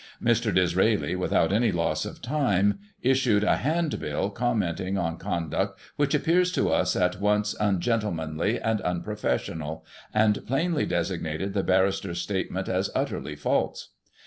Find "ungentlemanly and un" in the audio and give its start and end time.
7.59-9.03